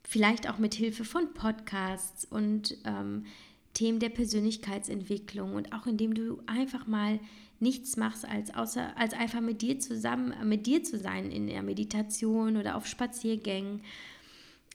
[0.03, 3.27] vielleicht auch mit Hilfe von Podcasts und ähm,
[3.75, 7.21] Themen der Persönlichkeitsentwicklung und auch indem du einfach mal
[7.61, 11.63] nichts machst, als, außer, als einfach mit dir zusammen, mit dir zu sein in der
[11.63, 13.83] Meditation oder auf Spaziergängen,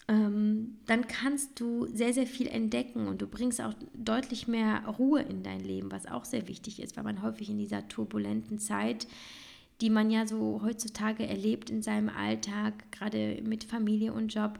[0.08, 5.21] ähm, dann kannst du sehr, sehr viel entdecken und du bringst auch deutlich mehr Ruhe
[5.23, 9.08] in dein Leben, was auch sehr wichtig ist, weil man häufig in dieser turbulenten Zeit,
[9.81, 14.60] die man ja so heutzutage erlebt in seinem Alltag, gerade mit Familie und Job,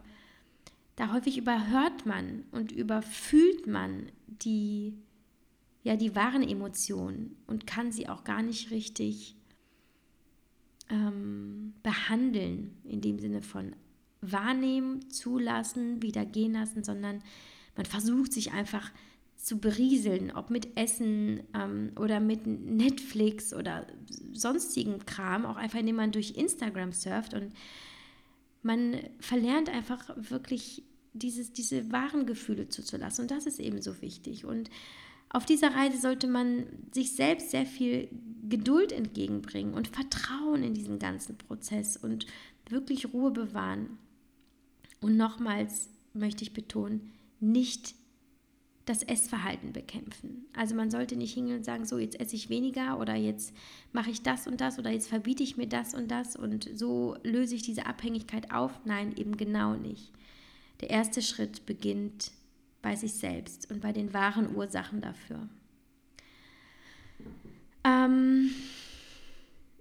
[0.96, 4.94] da häufig überhört man und überfühlt man die
[5.84, 9.36] ja die wahren Emotionen und kann sie auch gar nicht richtig
[10.90, 13.76] ähm, behandeln, in dem Sinne von
[14.22, 17.22] wahrnehmen, zulassen, wieder gehen lassen, sondern
[17.76, 18.92] man versucht sich einfach
[19.36, 23.86] zu berieseln, ob mit Essen ähm, oder mit Netflix oder
[24.34, 27.54] sonstigen Kram, auch einfach indem man durch Instagram surft und
[28.66, 34.44] man verlernt einfach wirklich dieses, diese wahren Gefühle zuzulassen und das ist eben so wichtig
[34.46, 34.70] und
[35.30, 38.10] auf dieser Reise sollte man sich selbst sehr viel
[38.48, 42.26] Geduld entgegenbringen und Vertrauen in diesen ganzen Prozess und
[42.70, 43.98] wirklich Ruhe bewahren.
[45.02, 47.96] Und nochmals möchte ich betonen, nicht
[48.86, 50.46] das Essverhalten bekämpfen.
[50.56, 53.54] Also man sollte nicht hingehen und sagen, so jetzt esse ich weniger oder jetzt
[53.94, 57.18] mache ich das und das oder jetzt verbiete ich mir das und das und so
[57.24, 58.72] löse ich diese Abhängigkeit auf.
[58.86, 60.12] Nein, eben genau nicht.
[60.82, 62.32] Der erste Schritt beginnt
[62.82, 65.50] bei sich selbst und bei den wahren Ursachen dafür.
[67.84, 68.52] Ähm,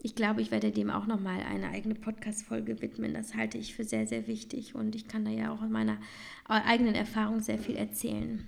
[0.03, 3.13] ich glaube, ich werde dem auch nochmal eine eigene Podcast-Folge widmen.
[3.13, 5.99] Das halte ich für sehr, sehr wichtig und ich kann da ja auch aus meiner
[6.47, 8.47] eigenen Erfahrung sehr viel erzählen.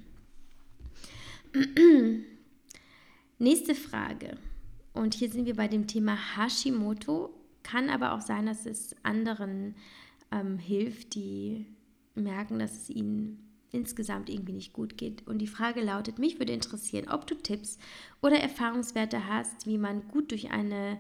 [3.39, 4.37] Nächste Frage.
[4.93, 7.31] Und hier sind wir bei dem Thema Hashimoto.
[7.63, 9.75] Kann aber auch sein, dass es anderen
[10.31, 11.67] ähm, hilft, die
[12.15, 13.43] merken, dass es ihnen
[13.73, 15.27] insgesamt irgendwie nicht gut geht.
[15.27, 17.79] Und die Frage lautet, mich würde interessieren, ob du Tipps
[18.23, 20.99] oder Erfahrungswerte hast, wie man gut durch eine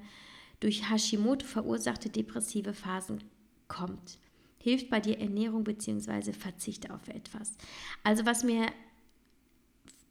[0.60, 3.22] durch Hashimoto verursachte depressive Phasen
[3.68, 4.18] kommt.
[4.58, 6.32] Hilft bei dir Ernährung bzw.
[6.32, 7.52] Verzicht auf etwas?
[8.02, 8.72] Also was mir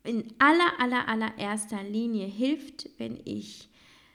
[0.05, 3.69] in aller, aller, allererster Linie hilft, wenn ich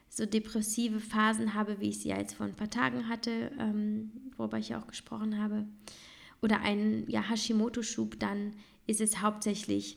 [0.09, 4.59] so depressive Phasen habe, wie ich sie jetzt vor ein paar Tagen hatte, ähm, worüber
[4.59, 5.67] ich ja auch gesprochen habe,
[6.43, 8.55] oder einen ja, Hashimoto-Schub, dann
[8.87, 9.97] ist es hauptsächlich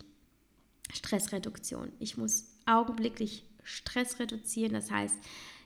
[0.93, 1.91] Stressreduktion.
[1.99, 5.15] Ich muss augenblicklich Stress reduzieren, das heißt,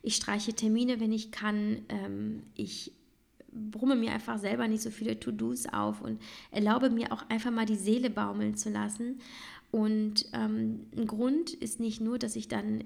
[0.03, 2.93] ich streiche Termine, wenn ich kann, ähm, ich
[3.51, 7.65] brumme mir einfach selber nicht so viele To-Dos auf und erlaube mir auch einfach mal
[7.65, 9.19] die Seele baumeln zu lassen.
[9.71, 12.84] Und ähm, ein Grund ist nicht nur, dass ich dann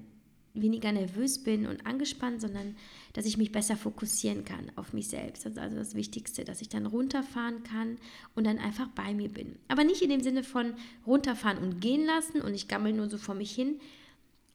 [0.54, 2.76] weniger nervös bin und angespannt, sondern
[3.14, 5.46] dass ich mich besser fokussieren kann auf mich selbst.
[5.46, 7.96] Das ist also das Wichtigste, dass ich dann runterfahren kann
[8.34, 9.58] und dann einfach bei mir bin.
[9.68, 10.74] Aber nicht in dem Sinne von
[11.06, 13.80] runterfahren und gehen lassen und ich gammel nur so vor mich hin.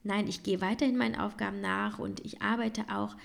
[0.04, 3.16] Nein, ich gehe weiterhin meinen Aufgaben nach und ich arbeite auch,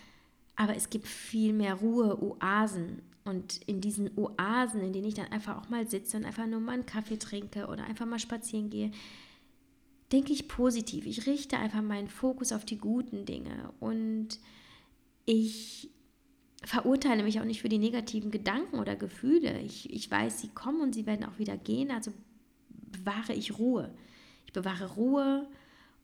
[0.56, 3.02] aber es gibt viel mehr Ruhe, Oasen.
[3.24, 6.60] Und in diesen Oasen, in denen ich dann einfach auch mal sitze und einfach nur
[6.60, 8.90] mal einen Kaffee trinke oder einfach mal spazieren gehe,
[10.10, 11.06] denke ich positiv.
[11.06, 14.38] Ich richte einfach meinen Fokus auf die guten Dinge und
[15.24, 15.88] ich
[16.64, 19.60] verurteile mich auch nicht für die negativen Gedanken oder Gefühle.
[19.60, 22.12] Ich, ich weiß, sie kommen und sie werden auch wieder gehen, also
[22.68, 23.92] bewahre ich Ruhe.
[24.46, 25.48] Ich bewahre Ruhe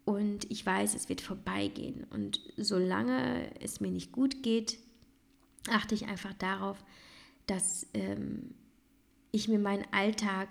[0.05, 2.07] und ich weiß, es wird vorbeigehen.
[2.11, 4.79] Und solange es mir nicht gut geht,
[5.69, 6.83] achte ich einfach darauf,
[7.49, 8.55] dass ähm,
[9.33, 10.49] ich mir meinen Alltag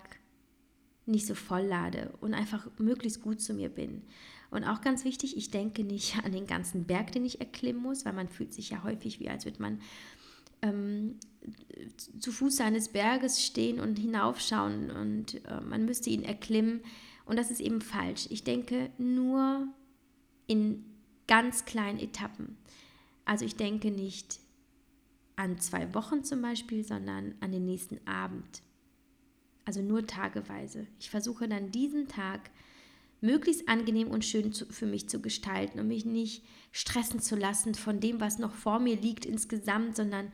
[1.06, 4.04] nicht so voll lade und einfach möglichst gut zu mir bin.
[4.50, 8.06] Und auch ganz wichtig, ich denke nicht an den ganzen Berg, den ich erklimmen muss,
[8.06, 9.82] weil man fühlt sich ja häufig wie, als würde man
[10.62, 11.16] ähm,
[12.20, 16.82] zu Fuß eines Berges stehen und hinaufschauen und äh, man müsste ihn erklimmen.
[17.26, 18.28] Und das ist eben falsch.
[18.30, 19.68] Ich denke nur
[20.48, 20.86] in
[21.28, 22.58] ganz kleinen Etappen.
[23.26, 24.40] Also ich denke nicht
[25.38, 28.62] an zwei Wochen zum Beispiel, sondern an den nächsten Abend.
[29.64, 30.88] Also nur tageweise.
[31.00, 32.50] Ich versuche dann diesen Tag
[33.22, 37.76] möglichst angenehm und schön zu, für mich zu gestalten und mich nicht stressen zu lassen
[37.76, 40.32] von dem, was noch vor mir liegt insgesamt, sondern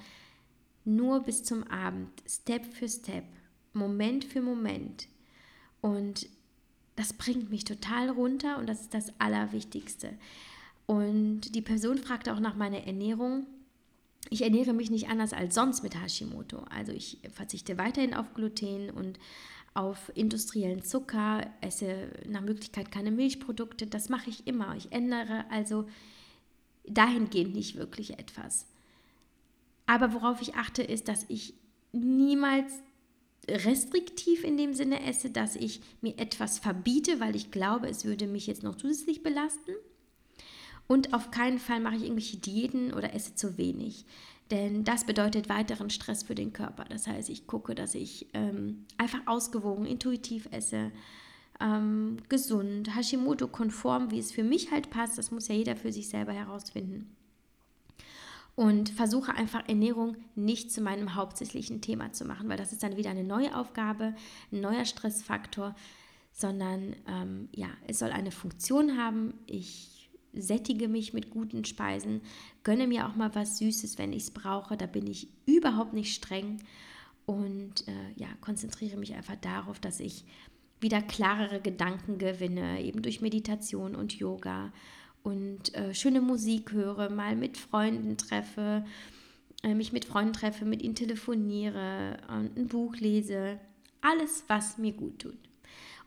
[0.85, 3.25] nur bis zum Abend, Step für Step,
[3.73, 5.07] Moment für Moment.
[5.81, 6.27] Und
[6.95, 10.13] das bringt mich total runter und das ist das Allerwichtigste.
[10.85, 13.47] Und die Person fragte auch nach meiner Ernährung.
[14.29, 16.59] Ich ernähre mich nicht anders als sonst mit Hashimoto.
[16.69, 19.19] Also ich verzichte weiterhin auf Gluten und
[19.73, 23.87] auf industriellen Zucker, esse nach Möglichkeit keine Milchprodukte.
[23.87, 24.75] Das mache ich immer.
[24.75, 25.87] Ich ändere also
[26.85, 28.67] dahingehend nicht wirklich etwas.
[29.85, 31.55] Aber worauf ich achte, ist, dass ich
[31.91, 32.71] niemals
[33.47, 38.27] restriktiv in dem Sinne esse, dass ich mir etwas verbiete, weil ich glaube, es würde
[38.27, 39.73] mich jetzt noch zusätzlich belasten.
[40.87, 44.05] Und auf keinen Fall mache ich irgendwelche Diäten oder esse zu wenig.
[44.51, 46.85] Denn das bedeutet weiteren Stress für den Körper.
[46.85, 50.91] Das heißt, ich gucke, dass ich ähm, einfach ausgewogen, intuitiv esse,
[51.59, 55.17] ähm, gesund, Hashimoto-konform, wie es für mich halt passt.
[55.17, 57.15] Das muss ja jeder für sich selber herausfinden.
[58.55, 62.97] Und versuche einfach Ernährung nicht zu meinem hauptsächlichen Thema zu machen, weil das ist dann
[62.97, 64.13] wieder eine neue Aufgabe,
[64.51, 65.73] ein neuer Stressfaktor,
[66.31, 69.33] sondern ähm, ja, es soll eine Funktion haben.
[69.47, 70.02] Ich
[70.33, 72.21] sättige mich mit guten Speisen,
[72.63, 74.77] gönne mir auch mal was Süßes, wenn ich es brauche.
[74.77, 76.59] Da bin ich überhaupt nicht streng
[77.25, 80.25] und äh, ja, konzentriere mich einfach darauf, dass ich
[80.79, 84.73] wieder klarere Gedanken gewinne, eben durch Meditation und Yoga
[85.23, 88.85] und äh, schöne Musik höre, mal mit Freunden treffe,
[89.63, 93.59] äh, mich mit Freunden treffe, mit ihnen telefoniere und ein Buch lese.
[94.01, 95.37] Alles, was mir gut tut.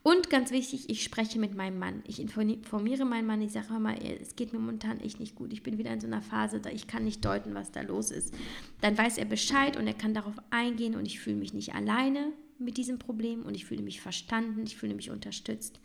[0.07, 2.05] Und ganz wichtig, ich spreche mit meinem Mann.
[2.07, 3.42] Ich informiere meinen Mann.
[3.42, 5.53] Ich sage, mal, es geht mir momentan echt nicht gut.
[5.53, 8.12] Ich bin wieder in so einer Phase, da ich kann nicht deuten, was da los
[8.12, 8.33] ist.
[8.81, 12.33] Dann weiß er Bescheid und er kann darauf eingehen und ich fühle mich nicht alleine
[12.61, 15.81] mit diesem Problem und ich fühle mich verstanden, ich fühle mich unterstützt.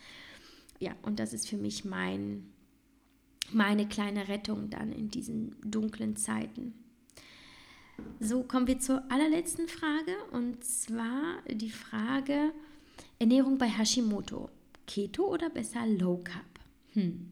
[0.78, 2.46] Ja, und das ist für mich mein,
[3.52, 6.76] meine kleine Rettung dann in diesen dunklen Zeiten.
[8.20, 12.54] So kommen wir zur allerletzten Frage und zwar die Frage,
[13.22, 14.50] Ernährung bei Hashimoto.
[14.88, 16.60] Keto oder besser Low Carb?
[16.94, 17.32] Hm.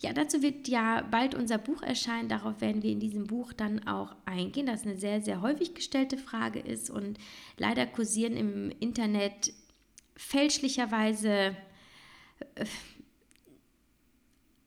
[0.00, 2.28] Ja, dazu wird ja bald unser Buch erscheinen.
[2.28, 6.18] Darauf werden wir in diesem Buch dann auch eingehen, das eine sehr, sehr häufig gestellte
[6.18, 6.90] Frage ist.
[6.90, 7.18] Und
[7.56, 9.54] leider kursieren im Internet
[10.16, 11.56] fälschlicherweise
[12.56, 12.66] äh,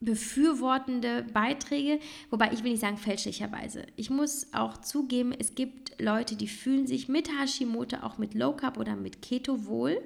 [0.01, 3.85] befürwortende Beiträge, wobei ich will nicht sagen fälschlicherweise.
[3.97, 8.53] Ich muss auch zugeben, es gibt Leute, die fühlen sich mit Hashimoto, auch mit Low
[8.53, 10.01] Carb oder mit Keto wohl.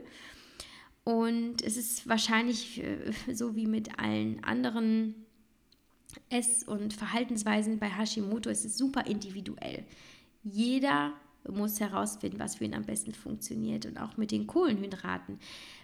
[1.04, 5.16] Und es ist wahrscheinlich äh, so wie mit allen anderen
[6.30, 9.86] Ess- und Verhaltensweisen bei Hashimoto, es ist super individuell.
[10.44, 11.14] Jeder
[11.52, 13.86] muss herausfinden, was für ihn am besten funktioniert.
[13.86, 15.40] Und auch mit den Kohlenhydraten.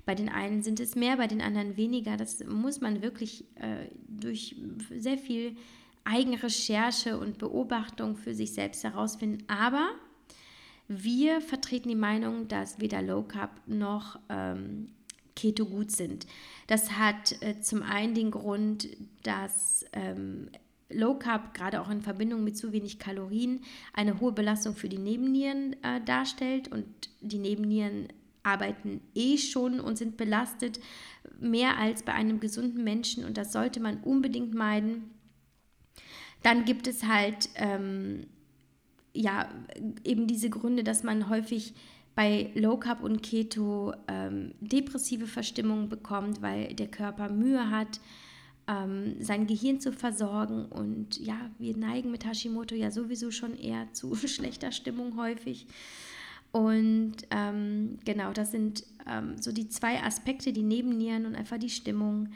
[0.05, 2.17] Bei den einen sind es mehr, bei den anderen weniger.
[2.17, 4.55] Das muss man wirklich äh, durch
[4.97, 5.55] sehr viel
[6.03, 9.43] Eigenrecherche und Beobachtung für sich selbst herausfinden.
[9.47, 9.89] Aber
[10.87, 14.89] wir vertreten die Meinung, dass weder Low Carb noch ähm,
[15.35, 16.25] Keto gut sind.
[16.67, 18.87] Das hat äh, zum einen den Grund,
[19.23, 20.49] dass ähm,
[20.89, 23.62] Low Carb, gerade auch in Verbindung mit zu wenig Kalorien,
[23.93, 26.67] eine hohe Belastung für die Nebennieren äh, darstellt.
[26.69, 26.86] Und
[27.21, 28.08] die Nebennieren
[28.43, 30.80] arbeiten eh schon und sind belastet
[31.39, 33.25] mehr als bei einem gesunden Menschen.
[33.25, 35.12] Und das sollte man unbedingt meiden.
[36.43, 38.28] Dann gibt es halt ähm,
[39.13, 39.49] ja
[40.04, 41.73] eben diese Gründe, dass man häufig
[42.15, 47.99] bei Low Carb und Keto ähm, depressive Verstimmungen bekommt, weil der Körper Mühe hat,
[48.69, 50.65] ähm, sein Gehirn zu versorgen.
[50.65, 55.67] Und ja, wir neigen mit Hashimoto ja sowieso schon eher zu schlechter Stimmung häufig.
[56.51, 61.69] Und ähm, genau, das sind ähm, so die zwei Aspekte, die Nebennieren und einfach die
[61.69, 62.29] Stimmung.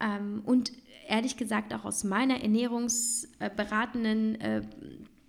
[0.00, 0.72] Ähm, und
[1.08, 4.62] ehrlich gesagt auch aus meiner ernährungsberatenden äh,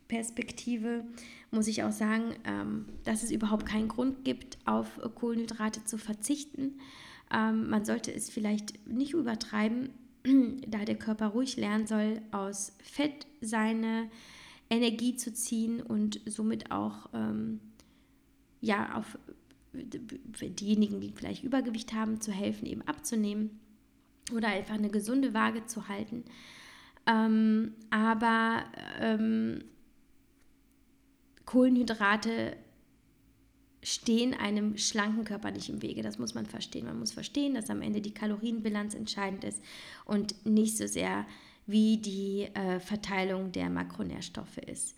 [0.08, 1.04] Perspektive
[1.52, 6.80] muss ich auch sagen, ähm, dass es überhaupt keinen Grund gibt, auf Kohlenhydrate zu verzichten.
[7.34, 9.90] Ähm, man sollte es vielleicht nicht übertreiben,
[10.68, 14.10] da der Körper ruhig lernen soll, aus Fett seine
[14.70, 17.60] Energie zu ziehen und somit auch ähm,
[18.62, 19.18] ja, auf
[19.74, 23.60] diejenigen, die vielleicht Übergewicht haben, zu helfen, eben abzunehmen
[24.34, 26.26] oder einfach eine gesunde Waage zu halten.
[27.06, 28.64] Ähm, aber
[29.00, 29.64] ähm,
[31.46, 32.58] Kohlenhydrate
[33.88, 36.02] stehen einem schlanken Körper nicht im Wege.
[36.02, 36.86] Das muss man verstehen.
[36.86, 39.64] Man muss verstehen, dass am Ende die Kalorienbilanz entscheidend ist
[40.04, 41.26] und nicht so sehr,
[41.68, 44.94] wie die äh, Verteilung der Makronährstoffe ist.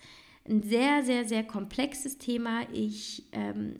[0.49, 2.61] Ein sehr, sehr, sehr komplexes Thema.
[2.73, 3.75] Ich ähm,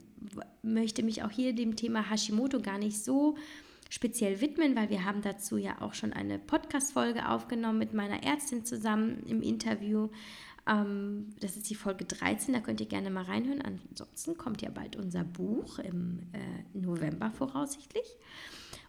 [0.62, 3.36] möchte mich auch hier dem Thema Hashimoto gar nicht so
[3.88, 8.64] speziell widmen, weil wir haben dazu ja auch schon eine Podcast-Folge aufgenommen mit meiner Ärztin
[8.64, 10.08] zusammen im Interview.
[10.70, 13.60] Ähm, das ist die Folge 13, da könnt ihr gerne mal reinhören.
[13.62, 18.06] Ansonsten kommt ja bald unser Buch im äh, November voraussichtlich.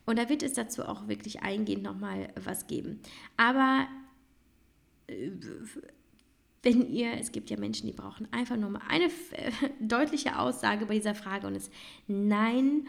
[0.05, 2.99] Und da wird es dazu auch wirklich eingehend nochmal was geben.
[3.35, 3.87] Aber
[5.07, 5.31] äh,
[6.63, 10.85] wenn ihr, es gibt ja Menschen, die brauchen einfach nur mal eine äh, deutliche Aussage
[10.85, 11.71] bei dieser Frage und es
[12.07, 12.87] nein.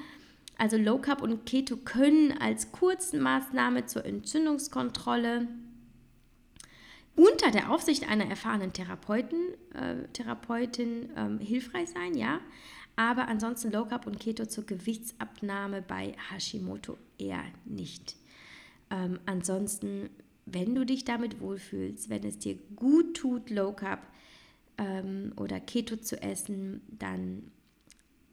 [0.58, 5.48] Also Low Carb und Keto können als Kurzmaßnahme zur Entzündungskontrolle
[7.16, 9.38] unter der Aufsicht einer erfahrenen Therapeuten,
[9.74, 12.40] äh, Therapeutin ähm, hilfreich sein, ja.
[12.96, 18.16] Aber ansonsten Low Carb und Keto zur Gewichtsabnahme bei Hashimoto eher nicht.
[18.90, 20.10] Ähm, ansonsten,
[20.44, 24.06] wenn du dich damit wohlfühlst, wenn es dir gut tut, Low Carb
[24.78, 27.50] ähm, oder Keto zu essen, dann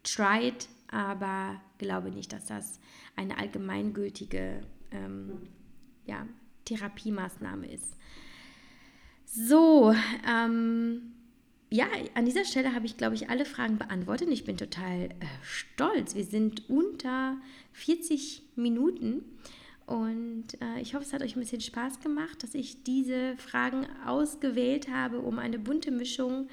[0.03, 2.79] try it, aber glaube nicht, dass das
[3.15, 4.61] eine allgemeingültige
[4.91, 5.31] ähm,
[6.05, 6.27] ja,
[6.65, 7.95] Therapiemaßnahme ist.
[9.31, 9.93] So,
[10.27, 11.13] ähm,
[11.69, 14.29] ja, an dieser Stelle habe ich, glaube ich, alle Fragen beantwortet.
[14.31, 15.11] Ich bin total äh,
[15.43, 16.15] stolz.
[16.15, 17.37] Wir sind unter
[17.73, 19.23] 40 Minuten.
[19.85, 23.85] Und äh, ich hoffe, es hat euch ein bisschen Spaß gemacht, dass ich diese Fragen
[24.03, 26.47] ausgewählt habe, um eine bunte Mischung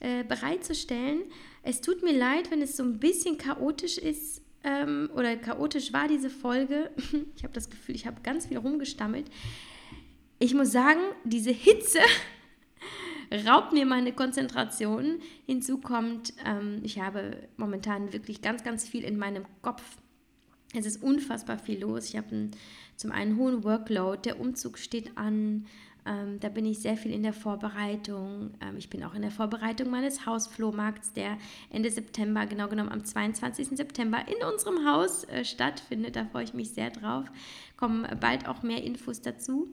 [0.00, 1.22] äh, bereitzustellen.
[1.62, 6.08] Es tut mir leid, wenn es so ein bisschen chaotisch ist ähm, oder chaotisch war,
[6.08, 6.90] diese Folge.
[7.36, 9.30] Ich habe das Gefühl, ich habe ganz viel rumgestammelt
[10.40, 12.00] ich muss sagen, diese Hitze
[13.46, 15.20] raubt mir meine Konzentration.
[15.46, 19.82] Hinzu kommt, ähm, ich habe momentan wirklich ganz, ganz viel in meinem Kopf.
[20.74, 22.08] Es ist unfassbar viel los.
[22.08, 22.50] Ich habe
[22.96, 25.66] zum einen hohen Workload, der Umzug steht an.
[26.06, 28.52] Ähm, da bin ich sehr viel in der Vorbereitung.
[28.62, 31.36] Ähm, ich bin auch in der Vorbereitung meines Hausflohmarkts, der
[31.68, 33.68] Ende September, genau genommen am 22.
[33.76, 36.16] September in unserem Haus äh, stattfindet.
[36.16, 37.26] Da freue ich mich sehr drauf.
[37.76, 39.68] Kommen bald auch mehr Infos dazu.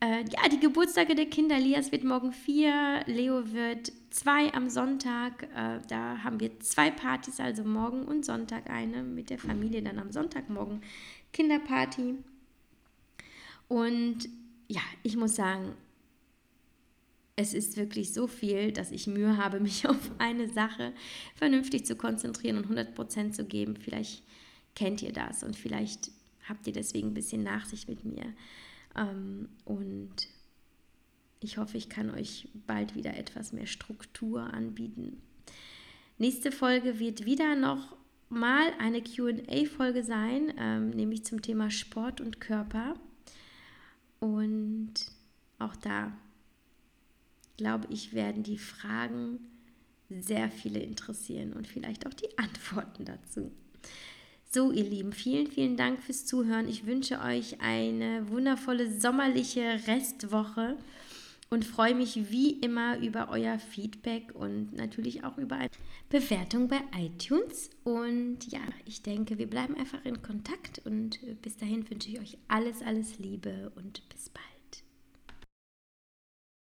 [0.00, 1.58] Äh, ja, die Geburtstage der Kinder.
[1.58, 5.44] Lias wird morgen vier, Leo wird zwei am Sonntag.
[5.54, 9.98] Äh, da haben wir zwei Partys, also morgen und Sonntag eine mit der Familie, dann
[9.98, 10.82] am Sonntagmorgen
[11.32, 12.16] Kinderparty.
[13.68, 14.28] Und
[14.68, 15.74] ja, ich muss sagen,
[17.36, 20.92] es ist wirklich so viel, dass ich Mühe habe, mich auf eine Sache
[21.36, 23.76] vernünftig zu konzentrieren und 100% zu geben.
[23.76, 24.22] Vielleicht
[24.74, 26.10] kennt ihr das und vielleicht
[26.46, 28.34] habt ihr deswegen ein bisschen Nachsicht mit mir.
[28.96, 30.14] Ähm, und
[31.40, 35.22] ich hoffe, ich kann euch bald wieder etwas mehr Struktur anbieten.
[36.18, 37.96] Nächste Folge wird wieder noch
[38.28, 42.94] mal eine QA-Folge sein, ähm, nämlich zum Thema Sport und Körper.
[44.18, 44.94] Und
[45.58, 46.12] auch da
[47.56, 49.40] glaube ich, werden die Fragen
[50.10, 53.50] sehr viele interessieren und vielleicht auch die Antworten dazu.
[54.56, 56.66] So, ihr Lieben, vielen, vielen Dank fürs Zuhören.
[56.66, 60.78] Ich wünsche euch eine wundervolle sommerliche Restwoche
[61.50, 65.68] und freue mich wie immer über euer Feedback und natürlich auch über eine
[66.08, 67.68] Bewertung bei iTunes.
[67.84, 72.38] Und ja, ich denke, wir bleiben einfach in Kontakt und bis dahin wünsche ich euch
[72.48, 74.55] alles, alles Liebe und bis bald.